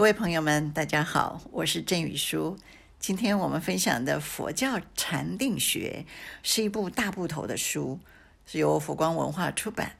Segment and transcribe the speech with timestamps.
[0.00, 2.56] 各位朋友们，大家好，我是郑宇书。
[2.98, 6.06] 今天我们分享的《佛教禅定学》
[6.42, 8.00] 是一部大部头的书，
[8.46, 9.96] 是由佛光文化出版。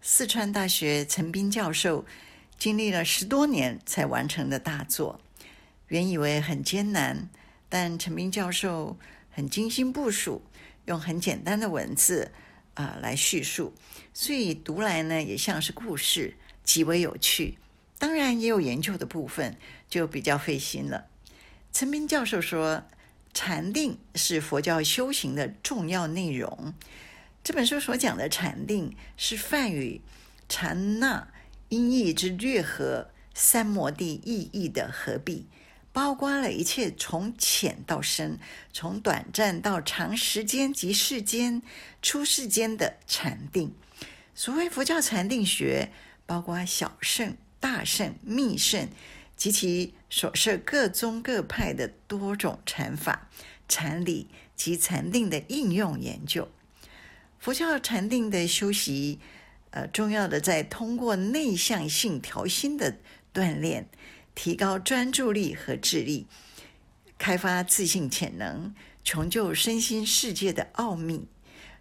[0.00, 2.06] 四川大学陈彬教授
[2.58, 5.20] 经历了十多年才完成的大作，
[5.88, 7.28] 原以为很艰难，
[7.68, 8.96] 但陈彬教授
[9.30, 10.40] 很精心部署，
[10.86, 12.32] 用很简单的文字
[12.72, 13.74] 啊、来叙述，
[14.14, 17.58] 所以读来呢也像是故事，极为有趣。
[17.98, 19.56] 当然也有研究的部分，
[19.88, 21.06] 就比较费心了。
[21.72, 22.84] 陈彬教授说，
[23.34, 26.72] 禅定是佛教修行的重要内容。
[27.44, 30.00] 这本书所讲的禅定是梵语
[30.48, 31.28] 禅那
[31.68, 35.46] 音译之略合，三摩地意义的合璧，
[35.92, 38.38] 包括了一切从浅到深，
[38.72, 41.62] 从短暂到长时间及世间
[42.00, 43.74] 出世间的禅定。
[44.34, 45.90] 所谓佛教禅定学，
[46.26, 47.36] 包括小圣。
[47.60, 48.88] 大圣、密圣
[49.36, 53.28] 及其所设各宗各派的多种禅法、
[53.68, 56.48] 禅理及禅定的应用研究。
[57.38, 59.20] 佛教禅定的修习，
[59.70, 62.98] 呃，重要的在通过内向性调心的
[63.32, 63.88] 锻炼，
[64.34, 66.26] 提高专注力和智力，
[67.16, 71.28] 开发自信潜能，穷究身心世界的奥秘，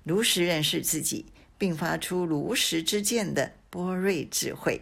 [0.04, 1.26] 如实认识自己，
[1.58, 4.82] 并发出如实之见的般若智慧。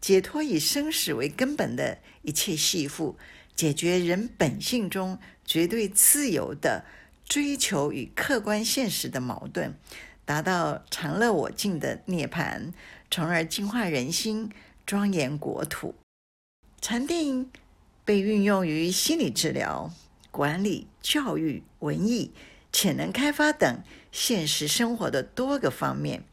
[0.00, 3.16] 解脱以生死为根本的一切系缚，
[3.54, 6.84] 解决人本性中绝对自由的
[7.26, 9.74] 追求与客观现实的矛盾，
[10.24, 12.72] 达到常乐我净的涅槃，
[13.10, 14.50] 从而净化人心，
[14.86, 15.94] 庄严国土。
[16.80, 17.50] 禅定
[18.04, 19.92] 被运用于心理治疗、
[20.30, 22.32] 管理、教育、文艺、
[22.72, 26.24] 潜能开发等现实生活的多个方面。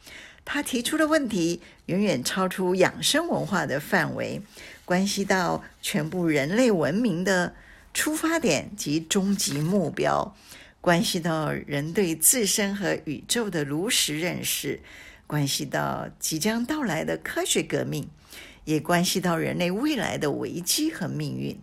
[0.50, 4.42] 他提出的问题远远超出养生文化的范围，
[4.86, 7.54] 关系到全部人类文明的
[7.94, 10.34] 出发点及终极目标，
[10.80, 14.80] 关系到人对自身和宇宙的如实认识，
[15.28, 18.08] 关系到即将到来的科学革命，
[18.64, 21.60] 也关系到人类未来的危机和命运。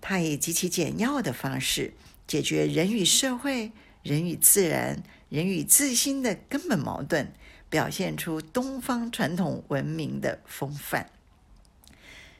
[0.00, 1.92] 他以极其简要的方式
[2.26, 3.70] 解决人与社会、
[4.02, 7.32] 人与自然、人与自心的根本矛盾。
[7.72, 11.08] 表现出东方传统文明的风范。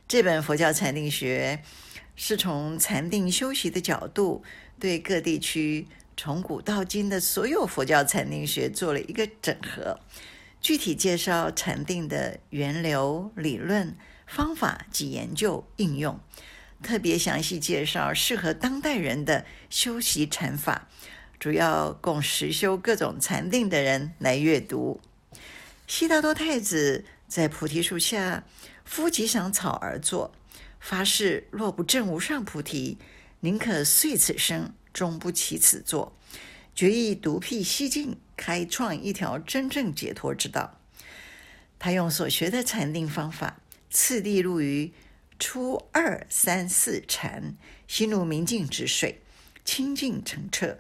[0.06, 1.62] 这本佛教禅定学
[2.14, 4.44] 是从禅定修习的角度，
[4.78, 5.88] 对各地区
[6.18, 9.98] 从古到今的所有佛教禅定学做了一个整合，
[10.60, 16.20] 具体介绍禅定的源流、理论、方法及研究应用，
[16.82, 20.88] 特别详细介绍适合当代人的修习禅法，
[21.40, 25.00] 主要供实修各种禅定的人来阅读。
[25.94, 28.46] 悉达多太子在菩提树下
[28.82, 30.34] 敷几裳草而坐，
[30.80, 32.96] 发誓若不证无上菩提，
[33.40, 36.16] 宁可遂此生终不起此座，
[36.74, 40.80] 决意独辟蹊径，开创一条真正解脱之道。
[41.78, 43.60] 他用所学的禅定方法，
[43.90, 44.94] 次第入于
[45.38, 47.54] 初二三四禅，
[47.86, 49.20] 心如明镜止水，
[49.62, 50.78] 清净澄澈。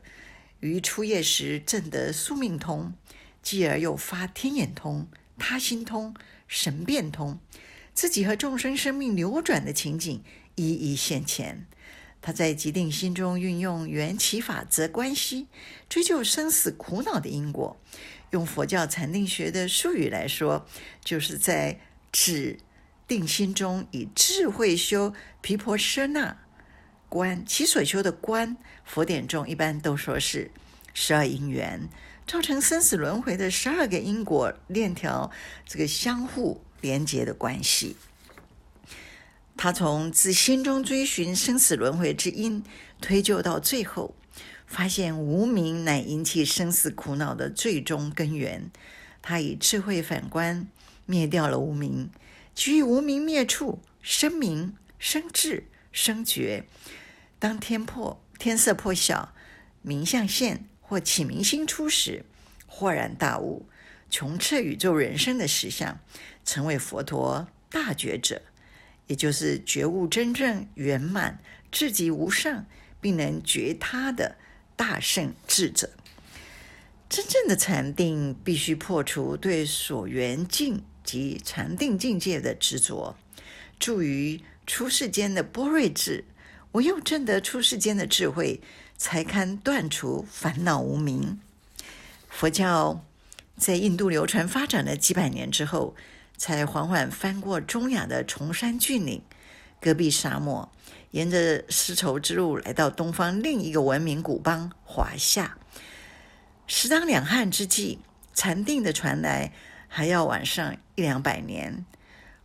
[0.60, 2.94] 于初夜时证得宿命通。
[3.42, 5.08] 继而又发天眼通、
[5.38, 6.14] 他心通、
[6.46, 7.38] 神变通，
[7.92, 10.22] 自己和众生生命流转的情景
[10.54, 11.66] 一一现前。
[12.20, 15.48] 他在极定心中运用缘起法则关系，
[15.88, 17.76] 追究生死苦恼的因果。
[18.30, 20.64] 用佛教禅定学的术语来说，
[21.04, 21.80] 就是在
[22.12, 22.60] 止
[23.08, 26.38] 定心中以智慧修毗婆舍那
[27.08, 27.44] 观。
[27.44, 30.50] 其所修的观，佛典中一般都说是
[30.94, 31.88] 十二因缘。
[32.26, 35.30] 造成生死轮回的十二个因果链条，
[35.66, 37.96] 这个相互连接的关系。
[39.56, 42.64] 他从自心中追寻生死轮回之因，
[43.00, 44.14] 推究到最后，
[44.66, 48.70] 发现无明乃引起生死苦恼的最终根源。
[49.20, 50.66] 他以智慧反观，
[51.06, 52.10] 灭掉了无明，
[52.54, 56.64] 即于无明灭处生明、生智、生觉。
[57.38, 59.32] 当天破天色破晓，
[59.82, 60.64] 明相现。
[60.92, 62.22] 或启明星出时，
[62.66, 63.66] 豁然大悟，
[64.10, 65.98] 穷彻宇宙人生的实相，
[66.44, 68.42] 成为佛陀大觉者，
[69.06, 71.40] 也就是觉悟真正圆满、
[71.70, 72.66] 至极无上，
[73.00, 74.36] 并能觉他的
[74.76, 75.88] 大圣智者。
[77.08, 83.16] 真正的禅定必须破除对所缘境及禅定境界的执着，
[83.78, 86.26] 住于出世间的般若智，
[86.72, 88.60] 唯有证得出世间的智慧。
[89.02, 91.40] 才堪断除烦恼无明。
[92.28, 93.04] 佛教
[93.56, 95.96] 在印度流传发展了几百年之后，
[96.36, 99.20] 才缓缓翻过中亚的崇山峻岭，
[99.80, 100.70] 戈壁沙漠，
[101.10, 105.58] 沿着丝绸之路来到东方另一个文明古邦华夏。
[106.68, 107.98] 时当两汉之际，
[108.32, 109.52] 禅定的传来
[109.88, 111.84] 还要晚上一两百年。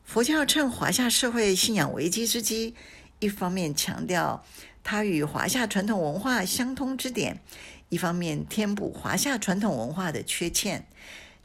[0.04, 2.74] 佛教趁华夏社会信仰危机之机，
[3.20, 4.44] 一方面强调
[4.90, 7.42] 它与华夏传统文化相通之点，
[7.90, 10.88] 一方面填补华夏传统文化的缺欠。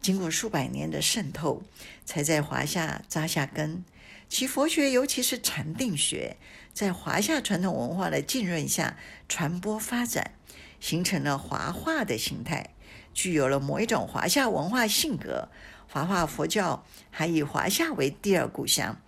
[0.00, 1.61] 经过数百年的渗透，
[2.05, 3.85] 才在华夏扎下根。
[4.29, 6.37] 其佛学，尤其是禅定学，
[6.73, 8.97] 在华夏传统文化的浸润下
[9.29, 10.31] 传播发展，
[10.79, 12.71] 形成了华化的形态，
[13.12, 15.49] 具有了某一种华夏文化性格。
[15.89, 19.00] 华化佛教还以华夏为第二故乡，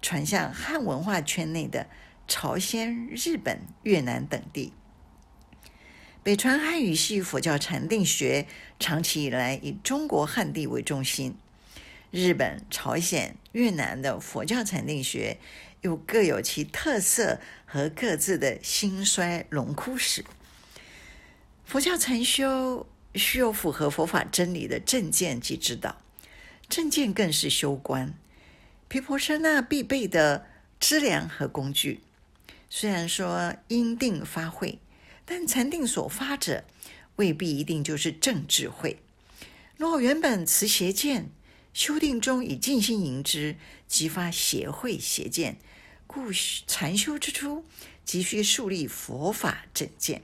[0.00, 1.88] 传向汉文化圈内的
[2.34, 4.72] 朝鲜、日本、越南等地。
[6.22, 8.46] 北传汉语系佛教禅定学
[8.80, 11.36] 长期以来以中国汉地为中心，
[12.10, 15.36] 日本、朝鲜、越南的佛教禅定学
[15.82, 20.24] 又各有其特色和各自的兴衰荣枯史。
[21.66, 26.00] 佛教禅修需要符合佛法真理的正见及指导，
[26.66, 28.14] 正见更是修观
[28.88, 30.46] 毗婆舍那必备的
[30.80, 32.00] 资粮和工具。
[32.74, 34.78] 虽然说因定发慧。
[35.26, 36.64] 但禅定所发者，
[37.16, 38.98] 未必一定就是正智慧。
[39.76, 41.30] 若原本持邪见，
[41.74, 45.58] 修定中以静心迎之，即发邪慧邪见。
[46.06, 46.32] 故
[46.66, 47.62] 禅修之初，
[48.06, 50.22] 急需树立佛法正见。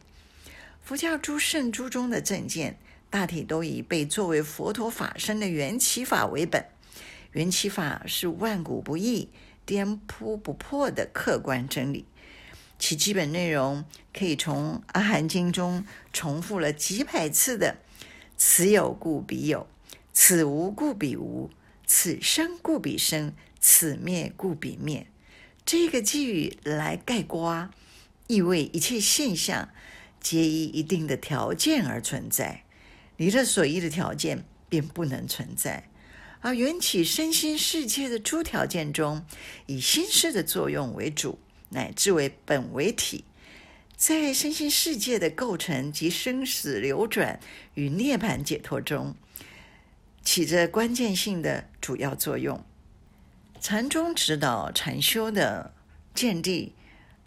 [0.83, 2.79] 佛教诸圣诸中的正见，
[3.11, 6.65] 大体都以被作为佛陀法身的缘起法为本。
[7.33, 9.29] 缘起法是万古不易、
[9.67, 12.07] 颠扑不破的客观真理。
[12.79, 13.85] 其基本内容
[14.15, 17.79] 可以从《阿含经》中重复了几百次的
[18.39, 19.67] “此有故彼有，
[20.13, 21.51] 此无故彼无，
[21.87, 25.07] 此生故彼生，此灭故彼灭”
[25.67, 27.71] 这个寄语来概括，
[28.27, 29.69] 意味一切现象
[30.21, 32.65] 皆依一定的条件而存在，
[33.17, 35.89] 离了所依的条件便不能存在。
[36.41, 39.27] 而缘起身心世界的诸条件中，
[39.67, 41.41] 以心识的作用为主。
[41.71, 43.25] 乃至为本为体，
[43.97, 47.41] 在身心世界的构成及生死流转
[47.75, 49.15] 与涅槃解脱中，
[50.23, 52.65] 起着关键性的主要作用。
[53.61, 55.75] 禅宗指导禅修的
[56.15, 56.75] 见地，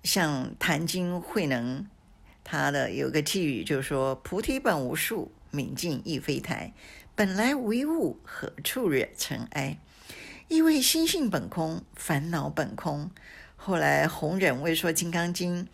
[0.03, 1.85] 像《坛经》慧能，
[2.43, 6.73] 他的有个寄语，就是说：“菩提本无树，明镜亦非台，
[7.15, 9.77] 本来无一物，何处惹尘埃？”
[10.47, 13.11] 意为心性本空，烦恼本空。
[13.63, 15.65] 后来，弘忍为说《金刚经》，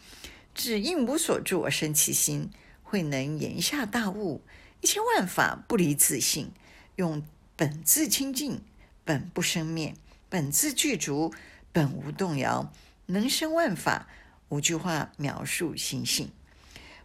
[0.54, 2.51] 只应无所住而生其心，
[2.84, 4.42] 慧能言下大悟：
[4.81, 6.51] 一切万法不离自性，
[6.98, 7.24] 用
[7.56, 8.62] 本自清净、
[9.06, 9.95] 本不生灭、
[10.28, 11.34] 本自具足、
[11.72, 12.74] 本无动摇，
[13.06, 14.10] 能生万法。
[14.50, 16.30] 五句话描述心性。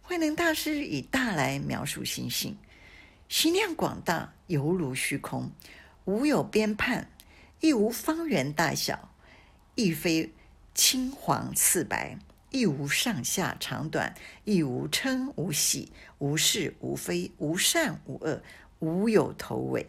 [0.01, 2.57] 慧能大师以大来描述心性，
[3.29, 5.49] 心量广大，犹如虚空，
[6.03, 7.09] 无有边畔，
[7.61, 9.13] 亦无方圆大小，
[9.75, 10.33] 亦非。
[10.75, 12.17] 青黄赤白，
[12.49, 18.41] 亦无上下长短，亦无嗔无喜，无是无非，无善无恶，
[18.79, 19.87] 无有头尾。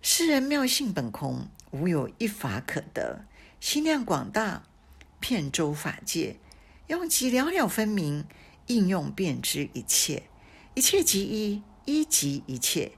[0.00, 3.24] 世人妙性本空，无有一法可得。
[3.58, 4.62] 心量广大，
[5.18, 6.36] 遍周法界，
[6.86, 8.24] 用即了了分明，
[8.68, 10.22] 应用便知一切。
[10.74, 12.92] 一切即一，一即一切，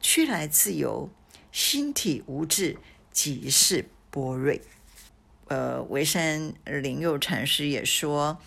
[0.00, 1.08] 趋来自由，
[1.52, 2.78] 心体无滞，
[3.12, 4.60] 即是波瑞。
[5.50, 8.38] 呃，沩山灵佑禅师也说：“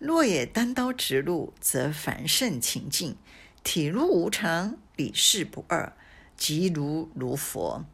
[0.00, 3.16] 若也单刀直入，则凡圣情境，
[3.62, 5.92] 体入无常，理事不二，
[6.34, 7.84] 即如如佛。”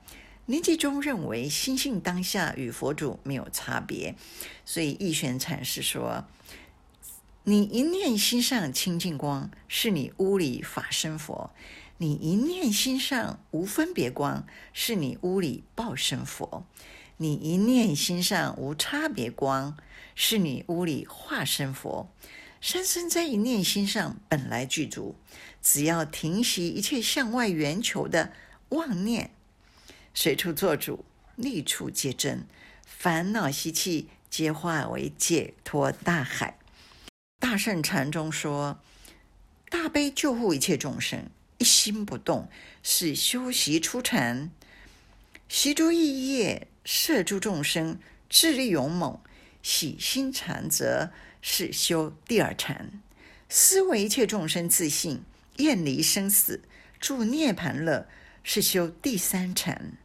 [0.46, 4.14] 临济中认为心性当下与佛祖没有差别，
[4.64, 6.24] 所以义玄禅师说
[7.42, 11.50] ：“你一念心上清净光，是你屋里法身佛；
[11.96, 16.64] 你一念心上无分别光，是你屋里报身佛。”
[17.20, 19.76] 你一念心上无差别光，
[20.14, 22.08] 是你屋里化身佛。
[22.60, 25.16] 三身在一念心上本来具足，
[25.60, 28.32] 只要停息一切向外缘求的
[28.68, 29.32] 妄念，
[30.14, 32.46] 随处作主，立处皆真，
[32.86, 36.56] 烦恼习气皆化为解脱大海。
[37.40, 38.80] 大圣禅宗说：
[39.68, 42.48] 大悲救护一切众生，一心不动，
[42.84, 44.52] 是修习出禅，
[45.48, 46.68] 习诸异业。
[46.90, 47.98] 摄诸众生，
[48.30, 49.20] 智力勇猛，
[49.62, 51.10] 喜心禅则
[51.42, 53.02] 是修第二禅；
[53.46, 55.22] 思维一切众生自信，
[55.58, 56.62] 厌离生死，
[56.98, 58.08] 住涅槃乐，
[58.42, 59.98] 是修第三禅；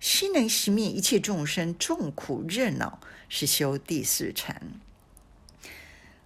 [0.00, 2.98] 心能熄灭一切众生众苦热恼，
[3.28, 4.72] 是修第四禅。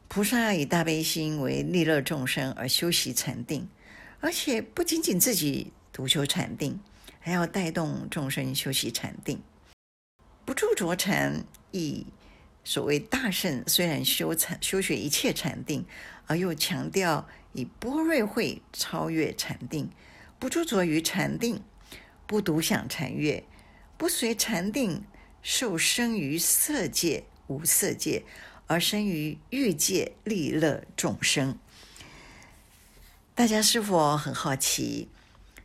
[0.08, 3.68] 菩萨以大悲心为利乐众生而修习禅定，
[4.20, 6.80] 而且不仅仅自己独修禅定，
[7.20, 9.42] 还要带动众生修习禅定。
[10.44, 12.06] 不住着禅，以
[12.64, 15.84] 所谓大圣，虽然修禅修学一切禅定，
[16.26, 19.90] 而又强调以波瑞慧超越禅定，
[20.38, 21.62] 不著着于禅定，
[22.26, 23.44] 不独享禅悦，
[23.96, 25.04] 不随禅定
[25.42, 28.24] 受生于色界无色界。
[28.68, 31.58] 而生于欲界利乐众生，
[33.34, 35.10] 大家是否很好奇？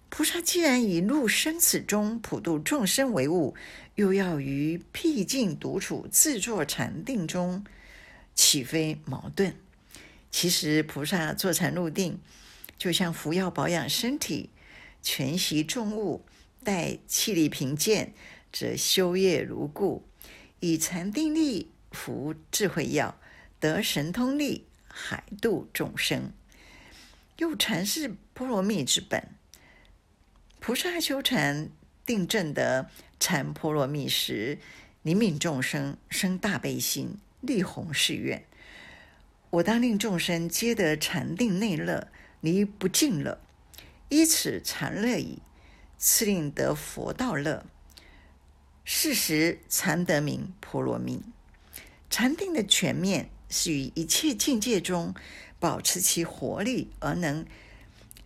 [0.10, 3.56] 菩萨既然以入生死中普度众生为务，
[3.96, 7.66] 又要于僻静独处自坐禅定中，
[8.34, 9.54] 岂非矛盾？
[10.32, 12.20] 其实菩萨坐禅入定，
[12.78, 14.50] 就像服药保养身体，
[15.02, 16.26] 全息重物，
[16.64, 18.14] 待气力平健，
[18.52, 20.04] 则修业如故。
[20.60, 21.72] 以禅定力。
[21.90, 23.18] 服智慧药，
[23.62, 26.32] 得神通力，海度众生。
[27.38, 29.30] 又禅是波罗蜜之本。
[30.60, 31.70] 菩萨修禅
[32.06, 34.58] 定证得禅波罗蜜时，
[35.04, 38.44] 怜悯众生，生大悲心，力弘誓愿。
[39.50, 42.10] 我当令众生皆得禅定内乐，
[42.42, 43.40] 离不净乐，
[44.10, 45.42] 依此禅乐已，
[45.98, 47.66] 次令得佛道乐。
[48.84, 51.22] 是时禅得名波罗蜜。
[52.10, 55.14] 禅定的全面是于一切境界中
[55.60, 57.46] 保持其活力，而能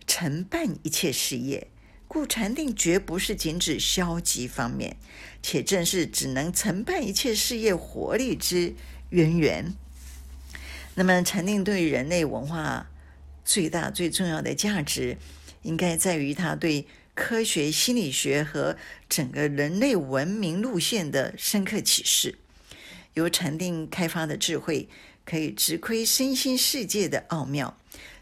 [0.06, 1.68] 承办一切事业。
[2.12, 4.98] 故禅定绝不是仅指消极方面，
[5.42, 8.74] 且正是只能承办一切事业活力之
[9.08, 9.72] 渊源。
[10.94, 12.90] 那么，禅定对人类文化
[13.46, 15.16] 最大最重要的价值，
[15.62, 18.76] 应该在于它对科学心理学和
[19.08, 22.36] 整个人类文明路线的深刻启示。
[23.14, 24.86] 由禅定开发的智慧，
[25.24, 27.74] 可以直窥身心世界的奥妙，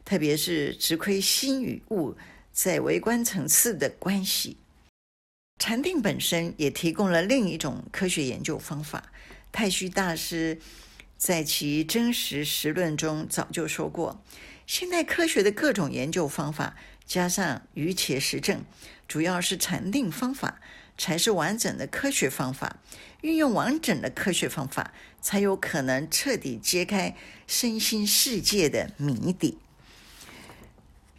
[0.04, 2.16] 特别是直窥心与物
[2.62, 4.58] 在微观层次的关系。
[5.58, 9.10] 禅定本身也提供了另一种科学研究方法。
[9.50, 10.60] 太虚大师
[11.16, 14.22] 在其《真实实论》中早就说过，
[14.66, 16.76] 现代科学的各种研究方法
[17.06, 18.62] 加上瑜伽实证，
[19.08, 20.60] 主要是禅定方法。
[20.98, 22.76] 才是完整的科学方法。
[23.22, 29.56] 运用完整的科学方法，才有可能彻底揭开身心世界的谜底。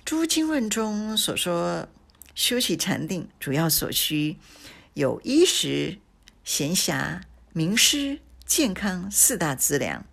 [0.04, 1.88] 诸经论中所说，
[2.36, 4.38] 修习禅定主要所需
[4.94, 6.00] 有衣食、
[6.44, 7.22] 闲暇、
[7.54, 10.06] 名师、健康四大资粮。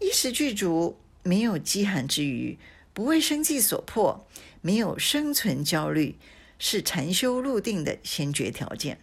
[0.00, 2.58] 衣食具足，没有饥寒之虞，
[2.92, 4.26] 不为生计所迫，
[4.60, 6.16] 没有生存焦虑。
[6.60, 8.98] 是禅修入定的先决条件。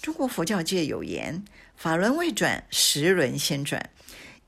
[0.00, 1.42] 中国佛教界有言
[1.74, 3.90] ：“法轮未转，时轮先转。”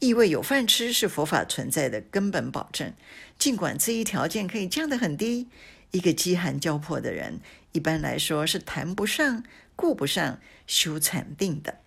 [0.00, 2.92] 意味有饭吃是佛法存在的根本保证。
[3.38, 5.48] 尽管这一条件可以降得很低，
[5.92, 7.40] 一个饥寒交迫的人，
[7.72, 9.44] 一般来说是谈不上、
[9.76, 11.78] 顾不上修禅定的。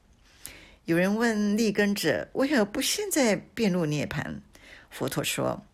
[0.85, 4.41] 有人问立根者：“为何不现在便入涅槃？”
[4.91, 5.65] 佛陀说：“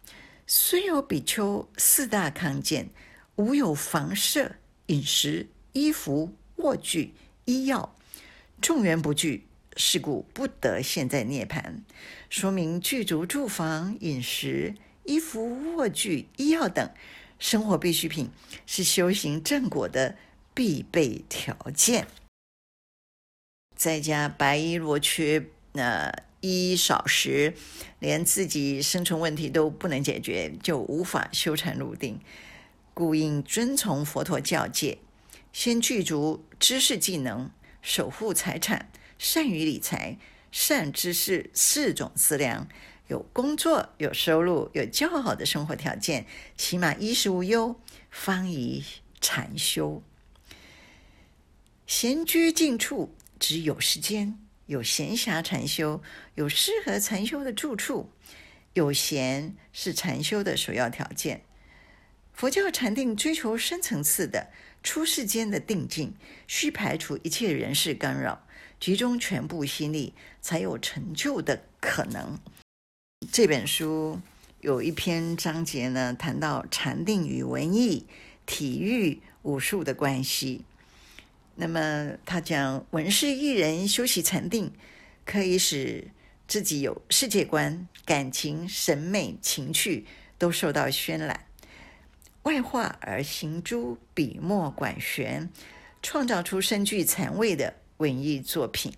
[0.47, 2.89] 虽有比丘四大康健，
[3.35, 4.53] 无有房舍。”
[4.87, 7.13] 饮食、衣服、卧具、
[7.45, 7.95] 医药，
[8.59, 9.45] 众缘不具，
[9.79, 11.79] 是故不得现在涅槃。
[12.29, 16.91] 说明具足住房、饮食、衣服、卧具、医药等
[17.39, 18.29] 生活必需品，
[18.67, 20.17] 是修行正果的
[20.53, 22.05] 必备条件。
[23.73, 27.53] 在家白衣若缺，呃，衣少食，
[27.99, 32.19] 连自己生存问题都不能解决，就无法修禅入定。
[32.93, 34.97] 故应遵从佛陀教诫，
[35.53, 37.49] 先具足知识技能，
[37.81, 40.17] 守护财产，善于理财，
[40.49, 42.69] 善知识四种资粮，
[43.09, 48.83] 有工作，有收入，有较好的生活条件，起码衣食无忧，方宜
[49.19, 50.01] 禅修。
[51.85, 56.01] 闲居静处，指有时间，有闲暇禅修，
[56.35, 58.09] 有适合禅修的住处，
[58.73, 61.43] 有闲是禅修的首要条件。
[62.31, 64.49] 佛教禅定追求深层次的
[64.81, 66.15] 出世间的定境，
[66.47, 68.47] 需排除一切人事干扰，
[68.79, 72.39] 集中全部心力，才有成就的可能。
[73.31, 74.19] 这本书
[74.61, 78.05] 有一篇章节呢，谈到禅定与文艺、
[78.45, 80.63] 体育、武术的关系。
[81.55, 84.71] 那么他讲，文士艺人修习禅定，
[85.25, 86.07] 可以使
[86.47, 90.05] 自己有世界观、感情、审美、情趣
[90.37, 91.45] 都受到渲染。
[92.43, 95.49] 外化而行诸笔墨管弦，
[96.01, 98.93] 创造出深具禅味的文艺作品。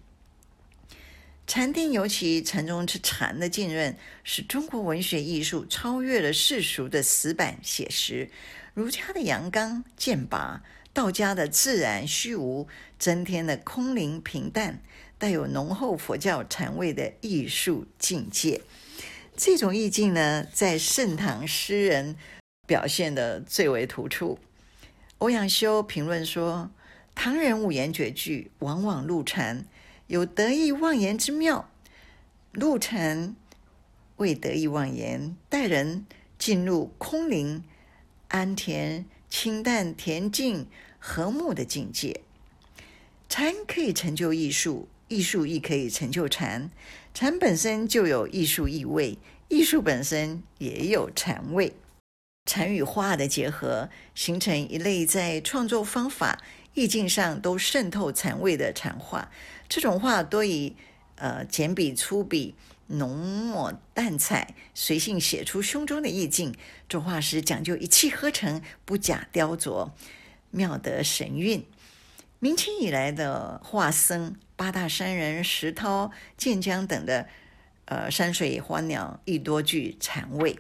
[1.48, 8.29] 禅定，尤其禅宗之禅的浸润，使中国文学艺术超越了世俗的死板写实，
[8.74, 12.67] 儒家的阳刚剑拔，道家的自然虚无，
[12.98, 14.81] 增添了空灵平淡，
[15.17, 18.62] 带有浓厚佛教禅味的艺术境界。
[19.36, 22.15] 这种意境呢，在盛唐诗人
[22.67, 24.38] 表现得最为突出。
[25.17, 26.72] 欧阳修评论说
[27.15, 29.65] ：“唐人五言绝句，往往入禅。”
[30.08, 31.70] 有得意忘言之妙，
[32.51, 33.34] 入禅
[34.18, 36.06] 为得意忘言，带人
[36.38, 37.63] 进入空灵、
[38.27, 40.68] 安恬、清淡、恬静、
[41.00, 42.20] 和睦的境界。
[43.30, 46.70] 禅可以成就艺术，艺术亦可以成就禅。
[47.13, 51.72] 禅本身就有艺术意味，艺术本身也有禅味。
[52.46, 59.30] 禅与画的结合，形成一类在创作方法、意境上都渗透禅味的禅画。
[59.68, 60.75] 这种画多以
[61.16, 62.56] 呃简笔粗笔、
[62.88, 66.56] 浓墨淡彩，随性写出胸中的意境。
[66.90, 69.92] 作画时讲究一气呵成，不假雕琢，
[70.50, 71.66] 妙得神韵。
[72.40, 77.28] 明清以来的画僧八大山人石涛、建江等的
[77.86, 80.58] 呃山水花鸟，亦多具禅味。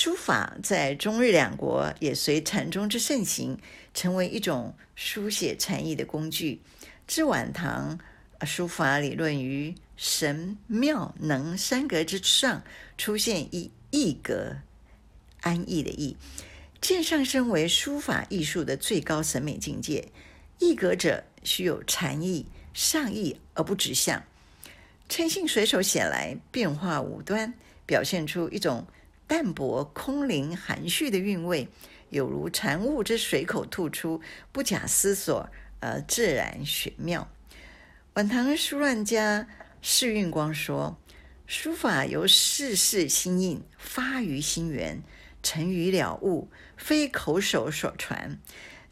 [0.00, 3.58] 书法在中日两国也随禅宗之盛行，
[3.92, 6.60] 成为一种书写禅意的工具。
[7.08, 7.98] 至晚唐，
[8.46, 12.62] 书法理论于神妙能三格之上，
[12.96, 14.58] 出现一逸格，
[15.40, 16.16] 安逸的逸，
[16.80, 20.06] 渐上升为书法艺术的最高审美境界。
[20.60, 24.22] 逸格者，须有禅意，上意而不直向，
[25.08, 27.52] 趁兴随手写来，变化无端，
[27.84, 28.86] 表现出一种
[29.28, 31.68] 淡泊空灵含蓄的韵味，
[32.10, 34.20] 有如禅悟之随口吐出，
[34.50, 35.48] 不假思索。
[35.80, 37.30] 而自然玄妙。
[38.14, 39.46] 晚唐书乱家
[39.80, 40.98] 释运光说
[41.46, 45.00] ：“书法由世事心印，发于心源，
[45.40, 48.40] 成于了悟，非口手所传。”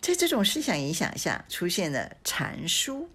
[0.00, 3.11] 在这种思想影响下，出现了禅书。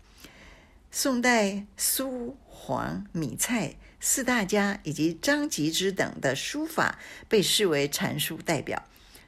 [0.91, 6.97] 宋代苏黄米蔡四大家以及张吉之等的书法
[7.29, 8.83] 被视为禅书代表，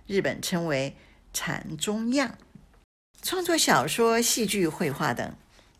[0.07, 0.95] 日本称为
[1.31, 2.35] 禅宗样。
[3.21, 5.35] 创作小说、戏剧、绘画等，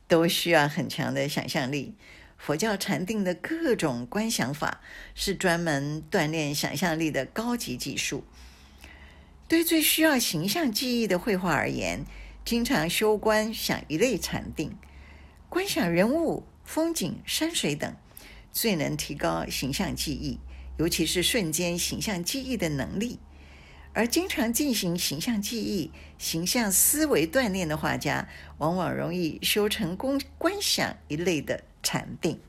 [0.08, 1.96] 都需要很强的想象力。
[2.38, 4.82] 佛教禅定的各种观想法，
[5.16, 8.24] 是专门锻炼想象力的高级技术。
[9.48, 12.06] 对最需要形象记忆的绘画而言，
[12.46, 14.78] 经常修观想一类禅定，
[15.50, 17.96] 观想人物、风景、山水等，
[18.54, 20.40] 最能提高形象记忆，
[20.78, 23.20] 尤其是瞬间形象记忆的能力。
[23.96, 32.40] 而经常进行形象记忆、形象思维锻炼的画家，往往容易修成功观想一类的禅定。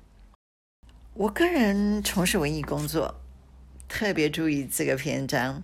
[1.13, 3.21] 我个人从事文艺工作，
[3.89, 5.63] 特别注意这个篇章。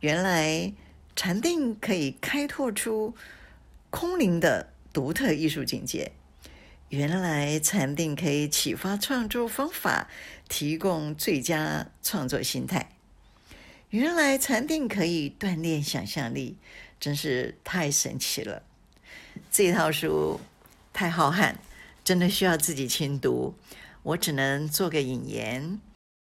[0.00, 0.72] 原来
[1.14, 3.14] 禅定可以开拓出
[3.90, 6.10] 空灵的独特艺术境界。
[6.94, 10.08] 原来禅定可以启发创作方法，
[10.48, 12.88] 提供最佳创作心态。
[13.90, 16.56] 原来禅定可以锻炼想象力，
[17.00, 18.62] 真是太神奇了。
[19.50, 20.40] 这套书
[20.92, 21.56] 太浩瀚，
[22.04, 23.56] 真的需要自己亲读。
[24.04, 25.80] 我只能做个引言，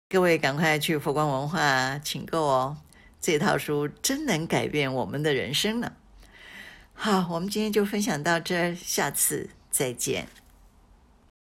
[0.09, 2.79] 各位赶快去佛光文化请购哦。
[3.21, 5.93] 这套书真能改变我们的人生呢。
[6.93, 10.27] 好，我们今天就分享到这儿，下次再见。